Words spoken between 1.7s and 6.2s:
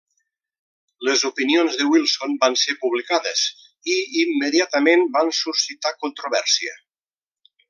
de Wilson van ser publicades i immediatament van suscitar